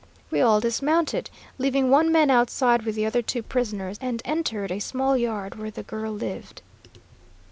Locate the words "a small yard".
4.71-5.53